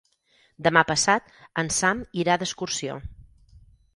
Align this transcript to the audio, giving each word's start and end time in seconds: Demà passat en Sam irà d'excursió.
Demà 0.67 0.81
passat 0.91 1.27
en 1.63 1.69
Sam 1.77 2.01
irà 2.23 2.37
d'excursió. 2.43 2.99